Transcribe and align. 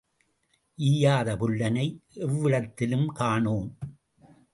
ஈயாத 0.79 1.35
புல்லனை 1.37 1.85
எவ்விடத்திலும் 2.15 3.05
காணோம். 3.13 3.69